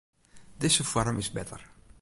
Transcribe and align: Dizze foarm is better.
Dizze 0.57 0.83
foarm 0.83 1.17
is 1.19 1.29
better. 1.31 1.61